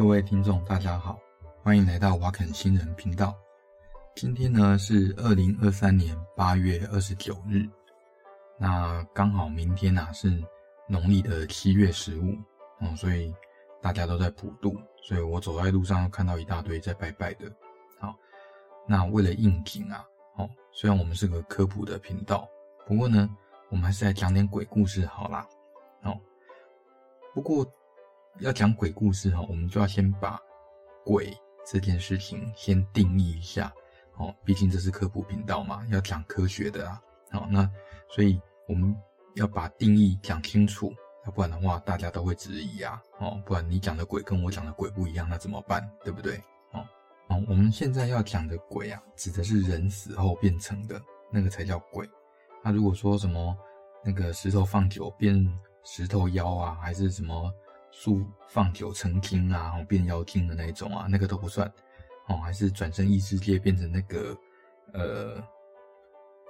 [0.00, 1.20] 各位听众，大家好，
[1.62, 3.36] 欢迎来到瓦肯新人频道。
[4.16, 7.68] 今天呢是二零二三年八月二十九日，
[8.56, 10.42] 那刚好明天呐、啊、是
[10.88, 12.34] 农历的七月十五，
[12.80, 13.30] 嗯，所以
[13.82, 17.44] 大家都在普渡，所以我走在路上看到一大堆在拜拜的。
[17.98, 18.16] 好，
[18.88, 20.02] 那为了应景啊，
[20.38, 22.48] 哦，虽然我们是个科普的频道，
[22.86, 23.28] 不过呢，
[23.68, 25.46] 我们还是来讲点鬼故事好啦。
[26.04, 26.18] 哦，
[27.34, 27.70] 不过。
[28.38, 30.40] 要讲鬼故事哈，我们就要先把
[31.04, 33.72] 鬼这件事情先定义一下
[34.16, 37.00] 哦，毕竟这是科普频道嘛，要讲科学的啊。
[37.30, 37.68] 好，那
[38.08, 38.96] 所以我们
[39.34, 40.92] 要把定义讲清楚，
[41.26, 43.02] 要不然的话大家都会质疑啊。
[43.18, 45.86] 哦，不然你讲的鬼跟我讲的鬼不一样，那怎么办？
[46.02, 46.36] 对不对？
[46.72, 46.80] 哦，
[47.28, 52.08] 哦，我们现在要讲的鬼啊，指的是人死后变成的那个才叫鬼。
[52.64, 53.56] 那如果说什么
[54.04, 55.46] 那个石头放久变
[55.84, 57.52] 石头妖啊，还是什么？
[57.90, 61.66] 树放久成精啊，变妖精的那一种啊，那个都不算
[62.28, 64.36] 哦，还是转生异世界变成那个
[64.92, 65.42] 呃，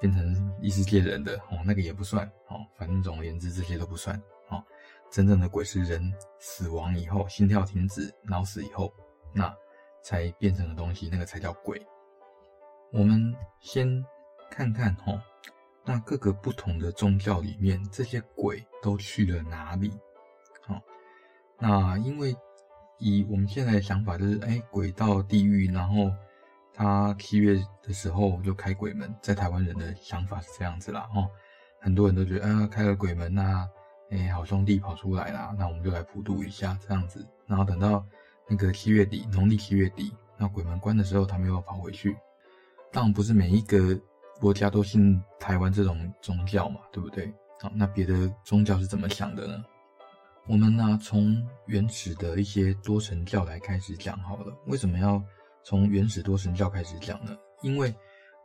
[0.00, 2.60] 变成异世界人的哦，那个也不算哦。
[2.76, 4.16] 反正总而言之，这些都不算
[4.48, 4.62] 哦。
[5.10, 8.92] 真正的鬼是人死亡以后，心跳停止、脑死以后，
[9.34, 9.52] 那
[10.02, 11.80] 才变成的东西，那个才叫鬼。
[12.92, 14.04] 我们先
[14.50, 15.20] 看看哦，
[15.84, 19.92] 那各个不同的宗教里面，这些鬼都去了哪里？
[21.60, 22.34] 那因为
[22.98, 26.10] 以我们现在的想法就是，哎，鬼到地狱，然后
[26.72, 31.28] 他七月的时候就开鬼门，在台湾人的想法是这样子啦，哦，
[31.80, 33.68] 很多人都觉得，啊，开了鬼门那，
[34.10, 38.04] 哎，好兄弟跑出来啦，那我们就来普渡一下这样子，然后等到
[38.48, 42.16] 那个七月底，农历七月底，那鬼门关的时候，他们又要跑回去。
[42.92, 43.98] 当然不是每一个
[44.40, 47.32] 国家都信台湾这种宗教嘛，对不对？
[47.60, 49.64] 好，那别的宗教是怎么想的呢？
[50.46, 54.52] 我们呢，从原始的一些多神教来开始讲好了。
[54.66, 55.22] 为什么要
[55.62, 57.36] 从原始多神教开始讲呢？
[57.62, 57.94] 因为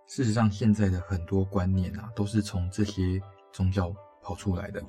[0.06, 3.20] 事实上，现在的很多观念啊，都是从这些
[3.52, 3.92] 宗教
[4.22, 4.84] 跑出来的。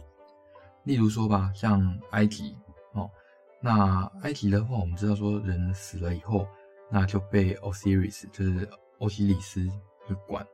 [0.85, 2.55] 例如说吧，像埃及
[2.93, 3.11] 哦，
[3.63, 6.47] 那埃及的话，我们知道说，人死了以后，
[6.91, 8.69] 那就被 Osiris，就是
[8.99, 9.65] 欧西里斯
[10.07, 10.47] 去管。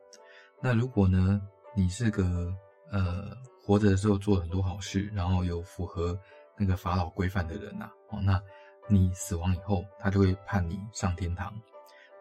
[0.61, 1.43] 那如果呢，
[1.75, 2.55] 你是个
[2.93, 6.17] 呃活着的时候做很多好事，然后有符合。
[6.63, 8.41] 那个法老规范的人呐，哦，那
[8.89, 11.53] 你死亡以后，他就会判你上天堂。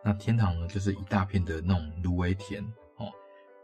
[0.04, 2.60] 那天堂呢，就是一大片的那种芦苇田
[2.98, 3.06] 哦。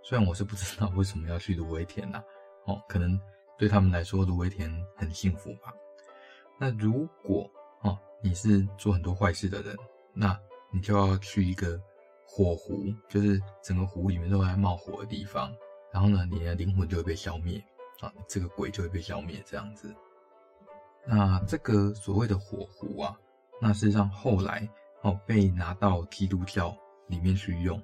[0.03, 2.21] 虽然我是不知道为什么要去芦苇田呐，
[2.65, 3.19] 哦，可能
[3.57, 5.73] 对他们来说，芦苇田很幸福吧。
[6.59, 7.49] 那如果
[7.81, 9.75] 哦，你是做很多坏事的人，
[10.13, 10.39] 那
[10.71, 11.81] 你就要去一个
[12.23, 15.51] 火湖，就是整个湖里面都在冒火的地方。
[15.91, 17.59] 然后呢，你的灵魂就会被消灭
[17.99, 19.91] 啊，这个鬼就会被消灭，这样子。
[21.09, 23.17] 那这个所谓的火湖啊，
[23.61, 24.69] 那事实上后来
[25.03, 26.75] 哦被拿到基督教
[27.07, 27.81] 里面去用，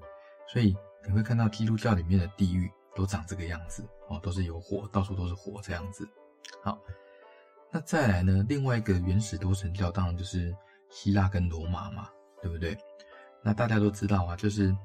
[0.48, 0.76] 所以
[1.08, 6.06] 你会看到基督教里面的地狱都长这个样子哦，都是有火，到处都是火这样子。
[6.62, 6.78] 好，
[7.72, 10.54] 那再来呢，另外一个原始多神教当然就是
[10.90, 12.10] 希腊跟罗马嘛，
[12.42, 12.78] 对不对？
[13.42, 14.76] 那大家都知道啊，就是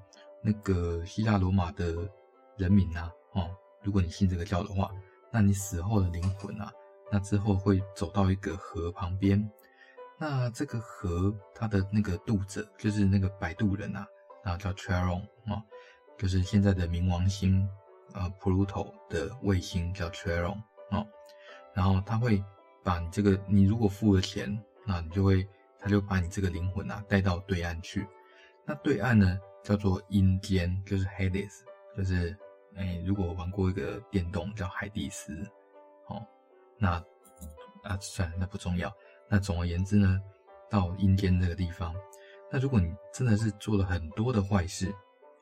[0.42, 2.08] 那个希腊罗马的
[2.56, 3.50] 人民啊，哦，
[3.82, 4.92] 如果你信这个教的话，
[5.32, 6.72] 那你死后的灵魂啊。
[7.10, 9.50] 那之后会走到一个河旁边，
[10.18, 14.06] 那这个河它的那个渡者就是那个摆渡人啊，
[14.44, 15.62] 然后叫 Charon 啊，
[16.18, 17.66] 就是现在的冥王星
[18.12, 20.60] 呃 Pluto 的卫星叫 Charon
[20.90, 21.06] 啊，
[21.72, 22.44] 然后他会
[22.84, 25.48] 把你这个你如果付了钱，那你就会
[25.78, 28.06] 他就把你这个灵魂啊带到对岸去，
[28.66, 31.62] 那对岸呢叫做阴间，就是 Hades，
[31.96, 32.36] 就是
[32.76, 35.32] 哎如果玩过一个电动叫海蒂斯。
[36.08, 36.26] 哦
[36.78, 36.92] 那
[37.84, 38.92] 啊，算了，那不重要。
[39.28, 40.20] 那总而言之呢，
[40.70, 41.94] 到阴间这个地方，
[42.50, 44.94] 那如果你真的是做了很多的坏事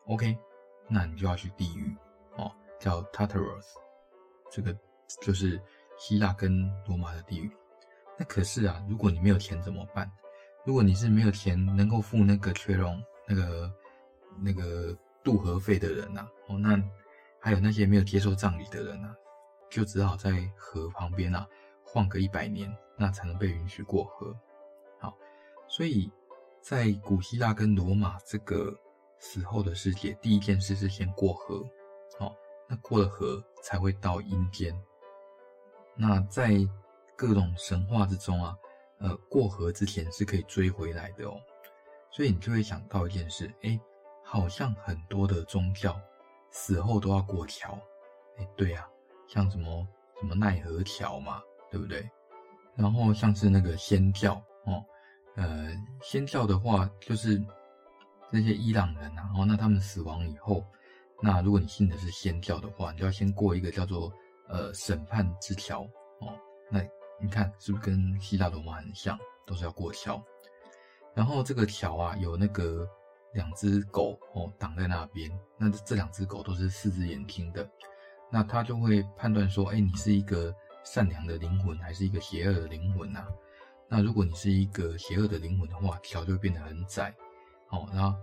[0.06, 0.36] ，OK，
[0.88, 1.96] 那你就要去地狱
[2.36, 3.64] 哦，叫 Tartarus，
[4.50, 4.76] 这个
[5.20, 5.60] 就是
[5.98, 7.50] 希腊跟罗马的地狱。
[8.18, 10.10] 那可是啊，如果你没有钱怎么办？
[10.64, 13.72] 如果你是没有钱能够付那个 Charon 那个
[14.40, 16.76] 那个渡河费的人呐、啊，哦，那
[17.38, 19.16] 还有那些没有接受葬礼的人呐、啊。
[19.68, 21.46] 就只好在河旁边啊
[21.84, 24.34] 晃个一百年，那才能被允许过河。
[24.98, 25.16] 好，
[25.68, 26.10] 所以
[26.60, 28.74] 在古希腊跟罗马这个
[29.18, 31.62] 死后的世界，第一件事是先过河。
[32.18, 32.34] 好，
[32.68, 34.74] 那过了河才会到阴间。
[35.94, 36.50] 那在
[37.16, 38.56] 各种神话之中啊，
[38.98, 41.40] 呃，过河之前是可以追回来的哦。
[42.10, 43.80] 所以你就会想到一件事，诶，
[44.22, 46.00] 好像很多的宗教
[46.50, 47.78] 死后都要过桥。
[48.38, 48.88] 诶，对呀。
[49.26, 49.86] 像什么
[50.20, 51.40] 什么奈何桥嘛，
[51.70, 52.08] 对不对？
[52.74, 54.34] 然后像是那个仙教
[54.64, 54.84] 哦，
[55.34, 55.70] 呃，
[56.02, 57.42] 仙教的话就是
[58.30, 60.64] 这些伊朗人啊，哦，那他们死亡以后，
[61.22, 64.12] 那如果你信的是仙教的话，你就要先过一个叫做
[64.48, 65.82] 呃审判之桥
[66.20, 66.38] 哦。
[66.70, 66.80] 那
[67.20, 70.22] 你看是不是跟希腊罗马很像，都是要过桥？
[71.14, 72.86] 然后这个桥啊，有那个
[73.32, 77.66] 两只狗哦挡在那边，那这两只狗都是四只眼睛的，
[78.30, 83.28] 那他就会判断说，哎，你是一个善良的灵魂还是一个邪恶的灵魂呐、啊？
[83.88, 87.14] 那如果你是一个邪恶的灵魂的话，桥就会变得很窄，
[87.70, 88.18] 哦，然后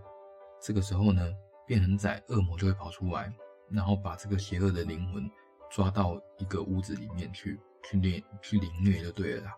[0.62, 1.32] 这个时候呢，
[1.66, 3.34] 变很窄，恶魔就会跑出来，
[3.70, 5.30] 然后把这个邪恶的灵魂
[5.72, 9.56] 抓到一个屋子里面去，去虐，去凌虐就对了啦。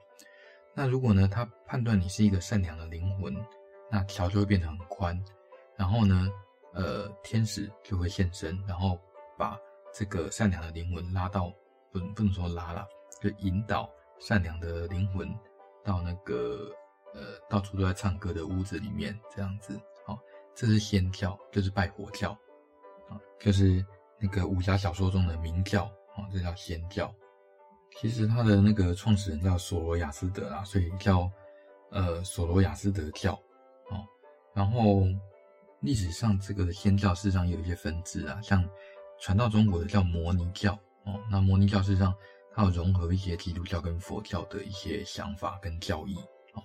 [0.75, 3.35] 那如果呢，他判断你是一个善良的灵魂，
[3.89, 5.19] 那桥就会变得很宽，
[5.75, 6.29] 然后呢，
[6.73, 8.99] 呃，天使就会现身，然后
[9.37, 9.57] 把
[9.97, 11.49] 这个善良的灵魂拉到，
[11.89, 12.85] 不不能说拉了，
[13.21, 13.89] 就引导
[14.19, 15.33] 善良的灵魂
[15.85, 16.69] 到那个
[17.13, 20.19] 呃到处都在唱歌的屋子里面，这样子，好，
[20.53, 22.31] 这是仙教，就是拜火教，
[23.09, 23.85] 啊，就是
[24.19, 25.85] 那个武侠小说中的明教，
[26.17, 27.09] 啊，这叫仙教。
[27.97, 31.31] 其实他的那个创始人叫索罗亚斯德啦，所以叫
[31.91, 33.31] 呃索罗亚斯德教
[33.89, 34.03] 哦。
[34.53, 35.03] 然后
[35.79, 38.61] 历史上这个仙教事实上有一些分支啊，像
[39.19, 40.73] 传到中国的叫摩尼教
[41.05, 41.19] 哦。
[41.29, 42.13] 那摩尼教事实上
[42.53, 46.15] 它有融合一些基督教跟佛教的一些想法跟教义
[46.53, 46.63] 哦。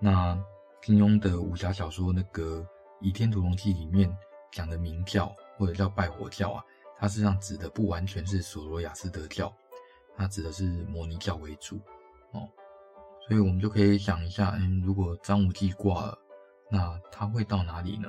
[0.00, 0.38] 那
[0.82, 2.60] 金庸的武侠小说那个
[3.00, 4.14] 《倚天屠龙记》里面
[4.52, 6.64] 讲的明教或者叫拜火教啊，
[6.98, 9.52] 它实际上指的不完全是索罗亚斯德教。
[10.16, 11.76] 它指的是摩尼教为主
[12.32, 12.42] 哦，
[13.28, 16.18] 所以我们就可以想一下，嗯，如果张无忌挂了，
[16.68, 18.08] 那他会到哪里呢？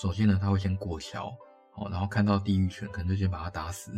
[0.00, 1.36] 首先呢，他会先过桥，
[1.80, 3.92] 哦，然后看到地狱犬，可能就先把他打死，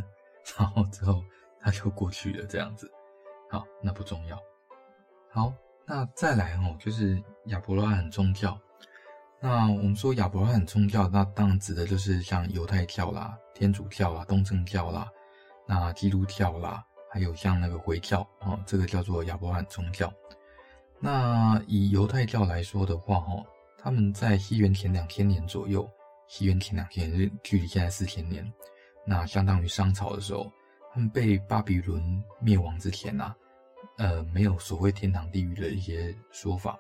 [0.59, 1.23] 然后之后
[1.61, 2.91] 他就过去了，这样子。
[3.51, 4.39] 好，那不重要。
[5.31, 5.53] 好，
[5.87, 8.59] 那再来哦，就是亚伯拉罕宗教。
[9.41, 15.11] 那我们说亚伯拉罕宗教，那当然指的就是像犹太教啦、天主教啦、东正教啦、
[15.67, 16.85] 那基督教啦。
[17.13, 20.13] 还有像那个回教啊，这个叫做亚伯拉罕宗教。
[21.01, 23.45] 那以犹太教来说的话，哈，
[23.77, 25.91] 他们在西元前两千年左右，
[26.31, 28.49] 西元前两千年距离现在四千年，
[29.05, 30.49] 那相当于商朝的时候，
[30.95, 32.01] 他们被巴比伦
[32.41, 33.37] 灭亡之前啊，
[33.99, 36.79] 呃，没有所谓天堂地狱的一些说法。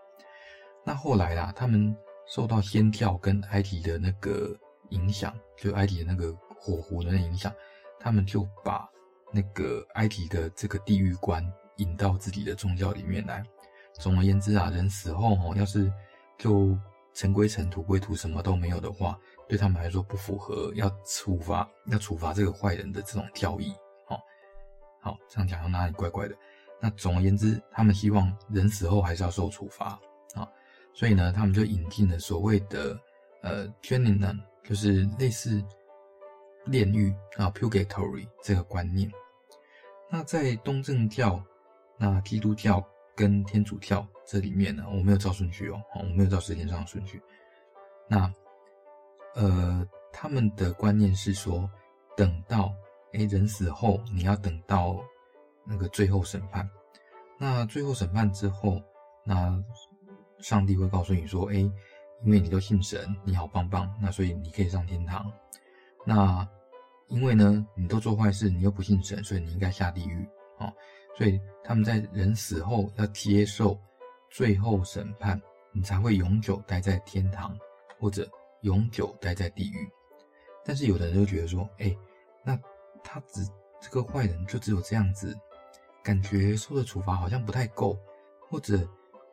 [0.86, 1.92] 那后来啦，他们
[2.28, 4.56] 受到仙教跟埃及的那个
[4.90, 7.52] 影响，就埃及的那个火湖的影响，
[7.98, 8.88] 他们就把。
[9.32, 11.40] 那个埃及的这个地狱观
[11.76, 13.44] 引到自己的宗教里面来。
[13.92, 15.88] 总而言之啊，人死后哦，要是
[16.36, 16.76] 就
[17.14, 19.16] 尘归尘，土归土，什么都没有的话，
[19.50, 23.74] 对他们来说不符合要处罚要处罚这个坏人的这种教义。
[24.06, 24.16] 好，
[25.00, 26.36] 好，这样讲又哪里怪怪的？
[26.80, 29.98] 那总而言之，他们希望人死后还是要受处罚
[30.34, 30.48] 啊，
[30.94, 32.96] 所以呢，他们就引进了所谓的
[33.42, 35.60] 呃 Gehenna 就是类似。
[36.66, 39.10] 炼狱啊，Purgatory 这个观念，
[40.10, 41.42] 那在东正教、
[41.96, 42.86] 那基督教
[43.16, 47.20] 跟天主教这里面呢，我没有照顺序哦，我没有照时间上的顺序。
[48.06, 48.30] 那
[49.34, 51.68] 呃，他们的观念是说，
[52.16, 52.74] 等到
[53.12, 54.98] 诶人死后，你要等到
[55.64, 56.68] 那个最后审判。
[57.38, 58.82] 那最后审判之后，
[59.24, 59.62] 那
[60.40, 61.60] 上帝会告诉你说，诶，
[62.24, 65.32] 因为你都信神，你好棒棒，那所以你可以上天堂。
[66.04, 66.46] 那
[67.08, 70.24] 因为呢，你都做坏事，你又不信神，所以你应该下地狱
[70.58, 70.72] 啊、哦。
[71.16, 73.78] 所以他们在人死后要接受
[74.30, 75.40] 最后审判，
[75.72, 77.56] 你才会永久待在天堂，
[77.98, 78.28] 或者
[78.62, 79.88] 永久待在地狱。
[80.64, 81.96] 但是有的人就觉得说，哎，
[82.44, 82.58] 那
[83.02, 83.44] 他只
[83.80, 85.36] 这个坏人就只有这样子，
[86.02, 87.98] 感觉受的处罚好像不太够，
[88.48, 88.86] 或者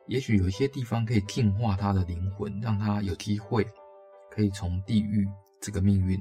[0.06, 3.66] 也许有一些地方可以净化他的灵魂，让他有机会
[4.30, 5.28] 可以从地狱
[5.60, 6.18] 这个命运。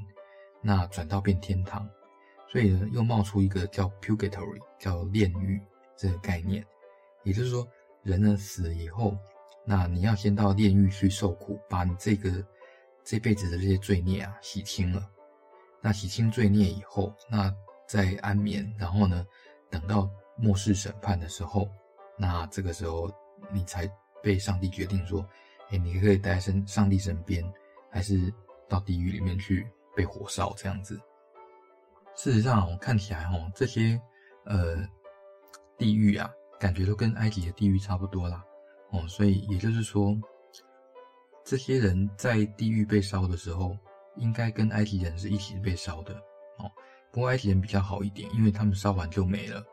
[0.61, 1.87] 那转到变天堂，
[2.49, 5.61] 所以呢，又冒出一个叫 purgatory，叫炼狱
[5.95, 6.65] 这个概念。
[7.23, 7.65] 也就是说，
[8.03, 9.15] 人呢死了以后，
[9.65, 12.43] 那你要先到炼狱去受苦，把你这个
[13.07, 15.09] 这辈子的这些罪孽啊洗清了。
[15.81, 17.53] 那洗清罪孽以后，那
[17.87, 19.25] 再安眠，然后呢，
[19.69, 21.69] 等到末世审判的时候，
[22.17, 23.09] 那这个时候
[23.51, 23.89] 你才
[24.21, 25.25] 被上帝决定说，
[25.69, 27.41] 哎，你可以待在上帝身边，
[27.89, 28.33] 还是
[28.67, 29.65] 到地狱里面去？
[29.95, 31.01] 被火烧这样子，
[32.15, 33.99] 事实上，我看起来哦，这些
[34.45, 34.77] 呃
[35.75, 38.45] 地狱啊，感觉都跟埃及的地狱差不多啦。
[38.91, 40.15] 哦，所以也就是说，
[41.47, 43.73] 这些人在地狱被烧的时候，
[44.17, 46.13] 应该跟埃及人是一起被烧的
[46.57, 46.69] 哦。
[47.09, 49.63] 不过埃及人比较好一点，因为他们烧完就没了。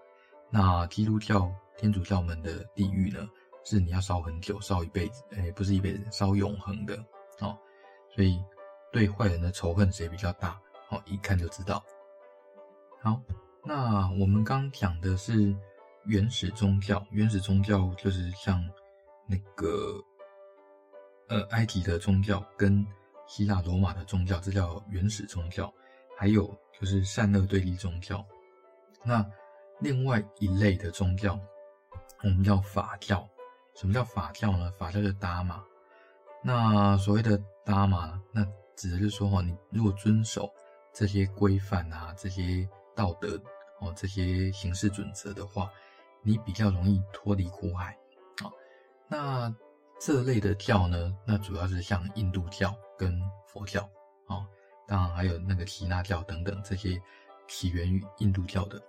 [0.50, 3.28] 那基督教、天主教们的地狱呢，
[3.64, 6.97] 是你要烧很久，烧一辈子，哎，不是一辈子，烧永恒的
[7.40, 7.59] 哦。
[8.14, 8.40] 所以
[8.93, 10.57] 对坏人的仇恨谁比较大？
[10.90, 11.85] 哦，一看就知道。
[13.02, 13.21] 好，
[13.64, 15.52] 那我们刚讲的是
[16.04, 18.64] 原始宗教，原始宗教就是像
[19.26, 20.00] 那个
[21.28, 22.87] 呃埃及的宗教跟
[23.26, 25.73] 希腊罗马的宗教，这叫原始宗教。
[26.16, 26.47] 还有
[26.78, 28.25] 就是善恶对立宗教。
[29.04, 29.25] 那
[29.81, 31.38] 另外一类的宗教，
[32.23, 33.28] 我们叫法教。
[33.75, 34.71] 什么叫法教呢？
[34.78, 35.61] 法教就是达玛。
[36.40, 40.49] 那所谓的达玛，那指的是说，哈，你如果遵守
[40.93, 43.37] 这些规范啊，这些道德
[43.81, 45.69] 哦，这些行事准则的话，
[46.23, 47.99] 你比较容易脱离苦海
[48.45, 48.47] 啊。
[49.09, 49.54] 那
[49.99, 53.83] 这类的教呢，那主要是像印度教跟佛教
[54.27, 54.47] 啊，
[54.87, 57.01] 当然还有那个耆那教等等这些
[57.49, 58.83] 起源于印度教的。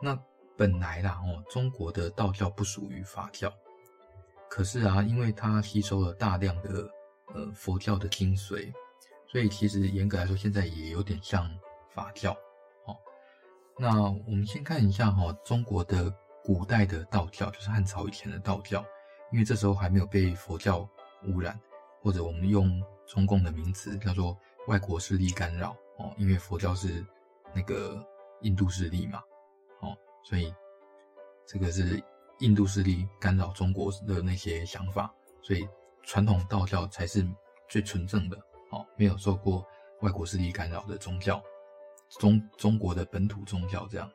[0.00, 0.18] 那
[0.56, 3.52] 本来啦，哦，中国的道教不属于法教。
[4.50, 6.90] 可是啊，因为它吸收了大量的
[7.34, 8.70] 呃佛教的精髓，
[9.26, 11.50] 所以其实严格来说，现在也有点像
[11.88, 12.32] 法教。
[12.84, 12.94] 哦，
[13.78, 18.84] 那我们先看一下哈、哦，中国的古代的道教，就是汉朝以前的道教，
[19.32, 20.88] 因为这时候还没有被佛教
[21.24, 21.58] 污染，
[22.00, 24.36] 或者我们用中共的名词叫做
[24.68, 27.04] 外国势力干扰哦，因为佛教是
[27.54, 28.04] 那个
[28.42, 29.22] 印度势力嘛，
[29.80, 30.54] 哦，所以
[31.46, 32.02] 这个是。
[32.38, 35.68] 印度势力干扰中国的那些想法，所以
[36.02, 37.24] 传统道教才是
[37.68, 38.36] 最纯正的，
[38.70, 39.64] 哦，没有受过
[40.00, 41.40] 外国势力干扰的宗教，
[42.18, 44.10] 中中国的本土宗教这样。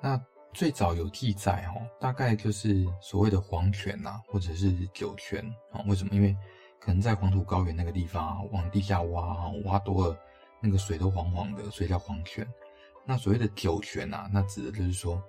[0.00, 0.16] 那
[0.54, 6.14] 最早有记载，哦，大概就是所谓的黄泉呐，或者是酒泉，啊，为什么？
[6.14, 6.34] 因为
[6.80, 10.18] 可能在黄土高原那个地方啊，往地下挖啊，挖多了，
[10.62, 12.48] 那个水都黄黄的，所以叫黄泉。
[13.04, 15.22] 那所谓的酒泉呐，那指的就是说。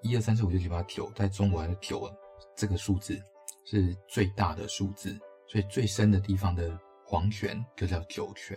[0.00, 2.08] 一二三四五六七八九，在中国还是九
[2.54, 3.20] 这个数字
[3.64, 5.18] 是最大的数字，
[5.48, 8.56] 所以最深的地方的黄泉就叫酒泉。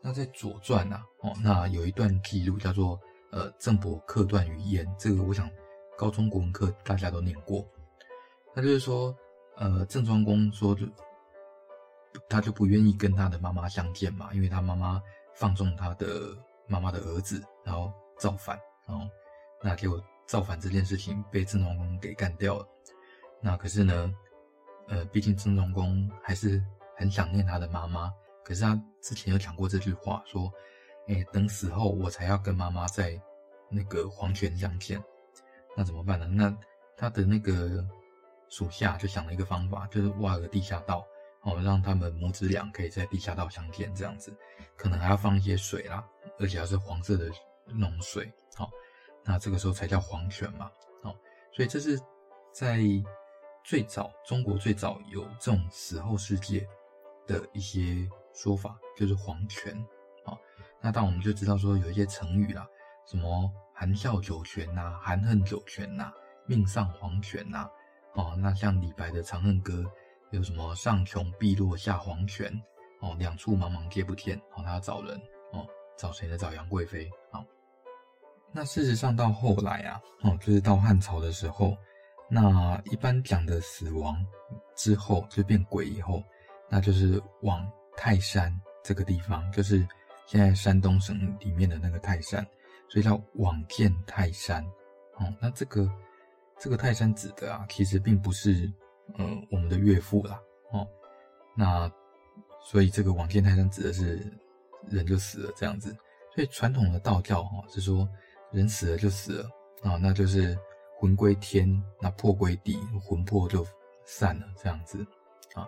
[0.00, 2.98] 那在《左传》啊，哦，那有一段记录叫做
[3.32, 5.50] 呃郑伯克段于鄢，这个我想
[5.98, 7.66] 高中国文课大家都念过。
[8.54, 9.12] 那就是说，
[9.56, 10.86] 呃郑庄公说就
[12.28, 15.02] 他就不愿意跟他的妈妈相见嘛，因为他妈妈
[15.34, 16.36] 放纵他的
[16.68, 19.04] 妈妈的儿子，然后造反，然后
[19.60, 20.00] 那就。
[20.24, 22.66] 造反这件事情被郑庄公给干掉了，
[23.42, 24.10] 那可是呢，
[24.88, 26.62] 呃，毕竟郑庄公还是
[26.96, 28.10] 很想念他的妈妈。
[28.42, 30.50] 可是他之前有讲过这句话，说
[31.08, 33.20] ：“哎，等死后我才要跟妈妈在
[33.68, 35.02] 那个黄泉相见。”
[35.76, 36.26] 那怎么办呢？
[36.26, 36.54] 那
[36.96, 37.84] 他的那个
[38.48, 41.06] 属下就想了一个方法，就是挖个地下道，
[41.40, 44.36] 哦，让他们母子俩可以在地下道相见，这样子，
[44.76, 46.06] 可能还要放一些水啦，
[46.38, 47.30] 而且还是黄色的
[47.66, 48.70] 那种水，好。
[49.24, 50.70] 那这个时候才叫黄泉嘛，
[51.02, 51.16] 哦，
[51.52, 51.98] 所以这是
[52.52, 52.80] 在
[53.64, 56.68] 最早中国最早有这种死后世界
[57.26, 59.72] 的一些说法，就是黄泉，
[60.24, 60.36] 啊，
[60.80, 62.66] 那当我们就知道说有一些成语啦，
[63.06, 66.12] 什么含笑九泉呐，含恨九泉呐，
[66.46, 67.68] 命丧黄泉呐，
[68.14, 69.72] 哦，那像李白的《长恨歌》
[70.30, 72.52] 有什么上穷碧落下黄泉，
[73.00, 75.16] 哦，两处茫茫皆不见，哦，他要找人，
[75.52, 76.36] 哦，找谁呢？
[76.38, 77.44] 找杨贵妃，啊。
[78.54, 81.76] 那事实上到后来啊，哦，就是到汉朝的时候，
[82.28, 84.14] 那一般讲的死亡
[84.76, 86.22] 之后就变鬼以后，
[86.68, 89.86] 那就是往泰山这个地方，就是
[90.26, 92.46] 现在山东省里面的那个泰山，
[92.88, 94.64] 所以叫往见泰山。
[95.16, 95.90] 哦，那这个
[96.58, 98.72] 这个泰山指的啊，其实并不是
[99.18, 100.40] 呃我们的岳父啦，
[100.72, 100.86] 哦，
[101.56, 101.90] 那
[102.62, 104.20] 所以这个往见泰山指的是
[104.88, 105.96] 人就死了这样子，
[106.34, 108.08] 所以传统的道教哈是说。
[108.54, 109.48] 人死了就死了
[109.82, 110.54] 啊，那就是
[110.98, 111.66] 魂归天，
[111.98, 113.66] 那魄归地，魂魄就
[114.04, 114.98] 散了这样子
[115.54, 115.66] 啊。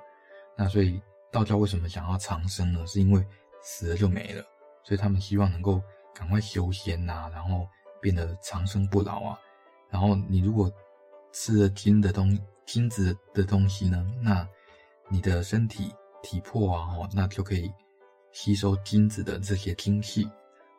[0.55, 1.01] 那所以
[1.33, 2.87] 道教为什么想要长生呢？
[2.87, 3.27] 是因为
[3.65, 4.45] 死了就没了，
[4.85, 5.83] 所以他们希望能够
[6.15, 7.67] 赶快修仙呐、然后
[8.01, 9.41] 变得长生不老啊。
[9.91, 10.71] 然后你如果
[11.33, 14.49] 吃了金的东金子的东西呢，那
[15.09, 15.93] 你的身体
[16.23, 17.73] 体魄啊，哦，那就可以
[18.31, 20.31] 吸收金子的这些精气，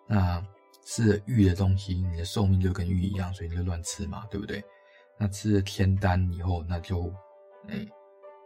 [0.08, 0.42] 那。
[0.88, 4.63] 吃了玉的东西，你的寿命就跟玉一样，所以你就乱吃嘛，对不对？
[5.18, 7.12] 那吃了天丹以后，那就
[7.68, 7.84] 哎、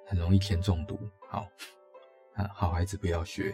[0.08, 0.98] 很容易天中毒。
[1.28, 1.46] 好，
[2.36, 3.54] 啊，好孩子不要学。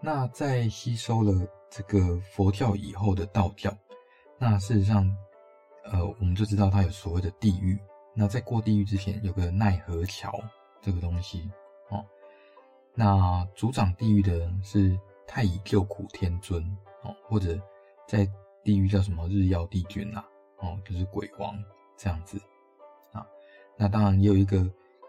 [0.00, 1.32] 那在吸收了
[1.70, 3.76] 这个佛教以后的道教，
[4.38, 5.10] 那事实上，
[5.84, 7.78] 呃，我们就知道它有所谓的地狱。
[8.14, 10.32] 那在过地狱之前，有个奈何桥
[10.80, 11.50] 这个东西
[11.90, 12.04] 哦。
[12.94, 16.62] 那主掌地狱的是太乙救苦天尊
[17.02, 17.58] 哦，或者。
[18.08, 18.24] 在
[18.62, 20.28] 地狱叫什么日曜帝君呐、啊？
[20.58, 21.60] 哦，就是鬼王
[21.96, 22.40] 这样子
[23.10, 23.26] 啊。
[23.76, 24.64] 那当然也有一个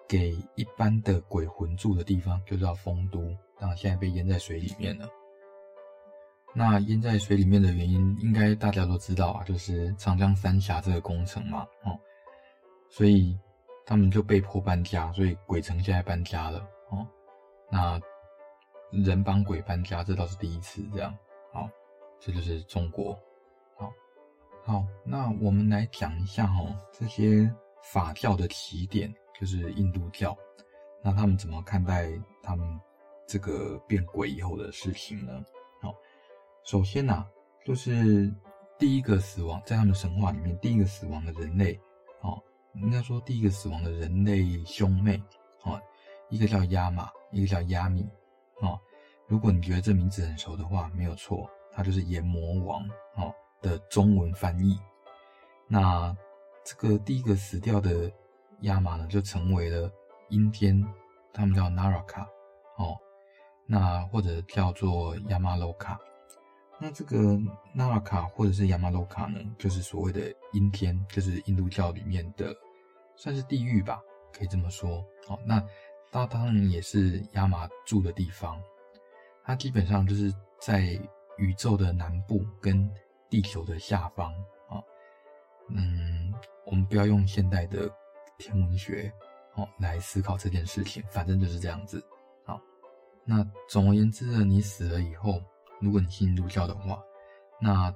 [0.07, 3.21] 给一般的鬼魂住的地方，就叫酆都，
[3.59, 5.09] 当然现在被淹在水里面了。
[6.53, 11.99] 那淹在水里面的原因，应该大家都知道啊，就是长江三峡这个工程嘛，哦，
[12.89, 13.37] 所以
[13.85, 16.59] 他们就被迫搬家，所以鬼城现在搬家了，
[16.89, 17.05] 哦，
[17.69, 17.99] 那
[18.91, 21.15] 人帮鬼搬家，这倒是第一次这样，
[21.53, 21.69] 好，
[22.19, 23.13] 这就是中国，
[23.75, 23.93] 好，
[24.63, 30.35] 好，那我们来讲一下哦，这些法教的起点就是印度教，
[31.03, 32.09] 那他们怎么看待
[32.41, 32.65] 他们
[33.27, 35.43] 这个变鬼以后的事情呢？
[36.63, 37.27] 首先呐、啊，
[37.65, 38.29] 就是
[38.77, 41.79] 第一个死亡，在他们神话里面，第一个死亡的人类，
[42.19, 42.37] 哦，
[42.75, 45.17] 应该说第一个死亡的人类兄妹，
[45.63, 45.81] 哦，
[46.29, 48.05] 一个叫亚玛，一个叫亚米，
[48.59, 48.77] 哦，
[49.27, 52.83] 如果你觉得这名字很熟的话，没有错，他就是阎魔王，
[53.15, 54.77] 哦的中文翻译。
[55.69, 56.13] 那
[56.65, 58.11] 这个第一个死掉的
[58.63, 59.89] 亚玛呢，就成为了
[60.27, 60.85] 阴天，
[61.31, 62.27] 他们叫 Naraka，
[62.75, 62.97] 哦，
[63.67, 65.99] 那或者叫做亚玛洛卡。
[66.79, 67.37] 那这个
[67.73, 72.55] 纳拉卡或者是亚马洛卡呢，就是所谓的阴天，就是印度教里面的
[73.15, 73.99] 算是地狱吧，
[74.31, 75.03] 可以这么说。
[75.27, 75.59] 哦，那
[76.11, 78.61] 它当然也是亚马住的地方，
[79.43, 80.31] 它基本上就是
[80.61, 80.99] 在
[81.37, 82.89] 宇宙的南部跟
[83.27, 84.31] 地球的下方
[84.69, 84.79] 啊。
[85.69, 86.31] 嗯，
[86.67, 87.89] 我们不要用现代的
[88.37, 89.11] 天文学
[89.55, 91.99] 哦来思考这件事情，反正就是这样子。
[93.29, 95.41] 那总而言之呢，你死了以后。
[95.79, 96.99] 如果你信印度教的话，
[97.61, 97.93] 那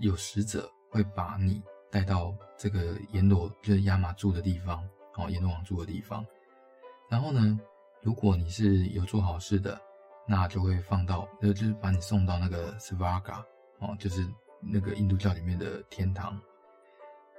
[0.00, 4.82] 有使者会把你带到这个阎罗，就是亚玛住的地方，
[5.14, 6.26] 哦，阎罗王住的地方。
[7.08, 7.56] 然后呢，
[8.02, 9.80] 如果你是有做好事的，
[10.26, 13.44] 那就会放到，呃，就是把你送到那个 Svarga，
[13.78, 14.26] 哦，就是
[14.60, 16.36] 那个印度教里面的天堂。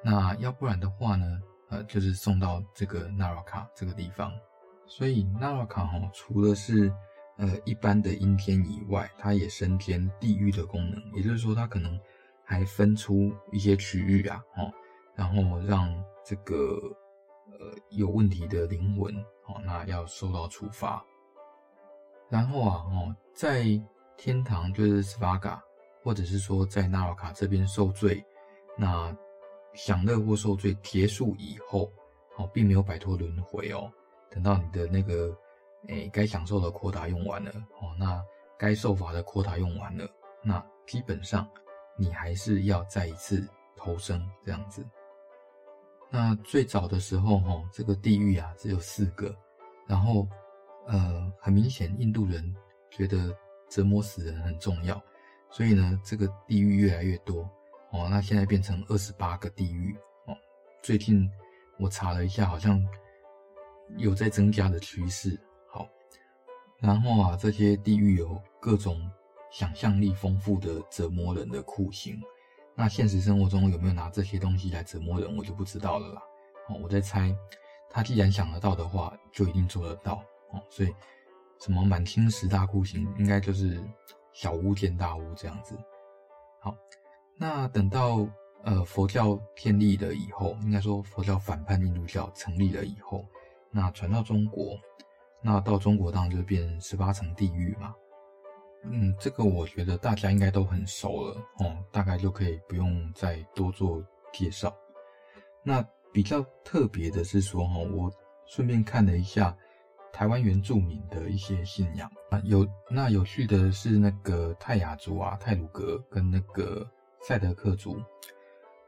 [0.02, 4.32] 那要不然的话呢，呃，就是送到这个纳拉卡这个地方。
[4.88, 6.90] 所以纳拉卡哦，除了是
[7.42, 12.00] 呃，一般的阴天以外，它也身兼地狱的功能，也就是说，它可能
[12.44, 14.72] 还分出一些区域啊，哦，
[15.16, 15.92] 然后让
[16.24, 16.56] 这个
[17.48, 19.12] 呃有问题的灵魂，
[19.48, 21.04] 哦，那要受到处罚。
[22.30, 23.66] 然后啊，哦，在
[24.18, 25.60] 天堂就是斯巴嘎，
[26.04, 28.24] 或者是说在纳瓦卡这边受罪，
[28.78, 29.18] 那
[29.74, 31.92] 享乐或受罪结束以后，
[32.38, 33.92] 哦，并没有摆脱轮回哦，
[34.30, 35.36] 等到你的那个。
[35.88, 38.24] 哎，该享受的扩大用完了哦，那
[38.58, 40.08] 该受罚的扩大用完了，
[40.44, 41.48] 那基本上
[41.98, 44.86] 你还是要再一次投生这样子。
[46.10, 49.36] 那最早的时候哈，这个地狱啊只有四个，
[49.88, 50.28] 然后
[50.88, 52.56] 呃很明显印度人
[52.90, 53.36] 觉得
[53.70, 55.02] 折磨死人很重要，
[55.50, 57.42] 所以呢这个地狱越来越多
[57.92, 59.96] 哦，那现在变成二十八个地狱
[60.28, 60.36] 哦。
[60.84, 61.28] 最近
[61.80, 62.80] 我查了一下，好像
[63.98, 65.40] 有在增加的趋势。
[66.82, 69.00] 然后啊，这些地狱有各种
[69.52, 72.20] 想象力丰富的折磨人的酷刑。
[72.74, 76.22] 那现实生活中有没有拿这些东西来折磨人，我就不知道了啦。
[76.70, 77.36] 哦，我在猜，
[77.88, 80.24] 他既然想得到的话，就一定做得到。
[80.52, 80.92] 哦，所以
[81.60, 83.80] 什么满清十大酷刑，应该就是
[84.34, 85.78] 小巫见大巫这样子。
[86.62, 86.76] 好，
[87.38, 88.28] 那等到
[88.64, 93.24] 呃佛教建立了以后，应该说佛教反叛印度教成立了以后，
[93.70, 94.80] 那传到中国。
[95.44, 97.96] 那到中国当然就变十八层地狱嘛，
[98.84, 104.72] 嗯，这个我觉得大家应该都很熟了哦，大概就可以不用再多做介绍。
[105.64, 108.12] 那比较特别的是说哈，我
[108.46, 109.56] 顺便看了一下
[110.14, 116.88] 台湾原住民的一些信仰啊，有那有趣的是那个泰雅族啊、泰鲁格跟那个
[117.22, 118.00] 赛德克族，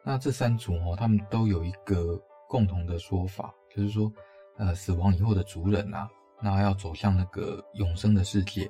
[0.04, 4.12] 那这三族哦，他们都有一个共同的说法，就是说，
[4.58, 6.08] 呃，死亡以后的族人啊。
[6.43, 8.69] 那要走向那个永生的世界，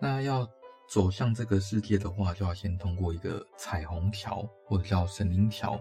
[0.00, 0.44] 那要
[0.90, 5.78] 走向这个世界的话，就要先通过一个彩虹桥，或者叫神灵桥。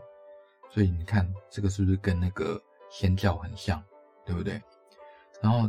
[0.69, 3.83] 所以你看，这个是不是跟那个仙教很像，
[4.25, 4.61] 对不对？
[5.41, 5.67] 然后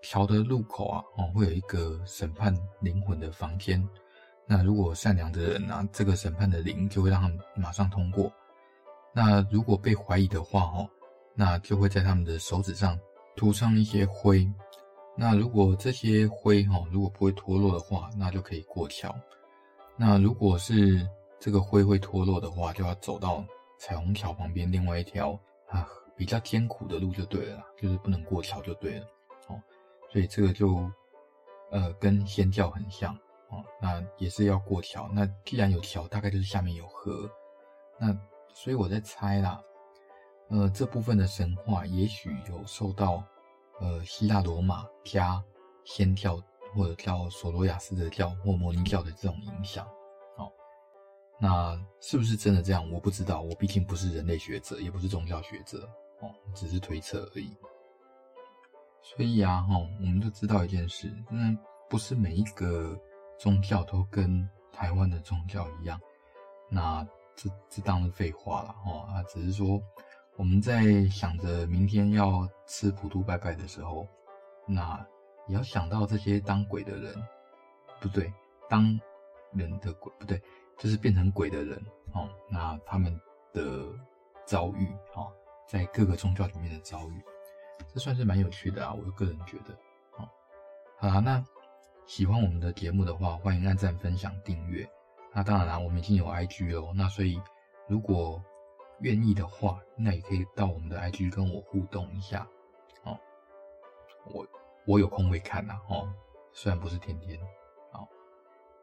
[0.00, 3.86] 桥的入口啊，哦，会有一个审判灵魂的房间。
[4.46, 8.32] 那如果善良的人啊，这个审判的灵就会让他们马上通过。
[9.12, 10.88] 那如果被怀疑的话，哦，
[11.34, 12.98] 那就会在他们的手指上
[13.36, 14.50] 涂上一些灰。
[15.16, 19.14] 那如果这些灰哈，如果不会脱落的话，那就可以过桥。
[19.96, 21.08] 那如果是
[21.40, 23.42] 这个灰会脱落的话，就要走到
[23.78, 25.32] 彩虹桥旁边另外一条
[25.68, 29.06] 啊比较艰苦的路就对了，就是不能过桥就对了。
[29.48, 29.58] 哦，
[30.12, 30.90] 所以这个就
[31.70, 33.14] 呃跟仙教很像
[33.48, 35.08] 哦，那也是要过桥。
[35.14, 37.30] 那既然有桥，大概就是下面有河。
[37.98, 38.14] 那
[38.52, 39.58] 所以我在猜啦，
[40.50, 43.24] 呃，这部分的神话也许有受到
[43.80, 45.42] 呃希腊罗马加
[45.84, 46.40] 仙跳
[46.74, 49.86] 或者叫索罗亚斯德教或摩尼教的这种影响。
[50.36, 50.50] 哦，
[51.40, 52.90] 那是不是真的这样？
[52.90, 55.88] 我不知道，我毕竟不是人类学者，也不是宗教学者，
[56.20, 57.56] 哦，只是推测而已。
[59.02, 61.56] 所以啊，哈，我们就知道一件事，那
[61.88, 62.98] 不是每一个
[63.38, 66.00] 宗教都跟台湾的宗教一样。
[66.68, 69.80] 那这这当然废话了，哦，啊，只是说
[70.36, 74.06] 我们在想着明天要吃普渡拜拜的时候，
[74.66, 75.04] 那
[75.48, 77.14] 也要想到这些当鬼的人，
[78.00, 78.32] 不对，
[78.68, 79.00] 当
[79.52, 80.42] 人的鬼不对，
[80.76, 83.18] 就是变成鬼的人，哦，那他们
[83.54, 83.86] 的
[84.44, 85.32] 遭遇，哦，
[85.66, 87.22] 在各个宗教里面的遭遇。
[87.94, 89.74] 这算是蛮有趣的啊，我个人觉得。
[90.12, 90.28] 好，
[90.98, 91.42] 好啦，那
[92.06, 94.86] 喜欢我们的节目的话，欢迎按赞、分享、订阅。
[95.32, 97.40] 那当然啦，我们已经有 IG 了，那所以
[97.88, 98.42] 如果
[99.00, 102.46] 愿意的话，那也可以到我们的 IG 跟我互动一下。
[103.04, 103.18] 哦，
[104.26, 104.46] 我
[104.86, 106.12] 我有空会看呐，哦，
[106.52, 107.38] 虽然不是天天。
[107.92, 108.08] 好，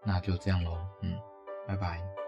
[0.04, 1.20] 那就这样喽，嗯，
[1.68, 2.23] 拜拜。